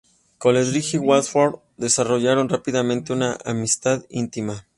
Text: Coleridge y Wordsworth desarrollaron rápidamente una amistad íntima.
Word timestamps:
Coleridge 0.39 0.95
y 0.95 0.97
Wordsworth 0.97 1.59
desarrollaron 1.77 2.49
rápidamente 2.49 3.13
una 3.13 3.37
amistad 3.45 4.03
íntima. 4.09 4.65